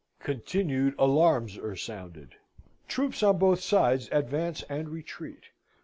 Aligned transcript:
Continued 0.17 0.95
alarms 0.97 1.59
are 1.59 1.75
sounded. 1.75 2.33
Troops 2.87 3.21
on 3.21 3.37
both 3.37 3.59
sides 3.61 4.09
advance 4.11 4.63
and 4.63 4.89
retreat. 4.89 5.49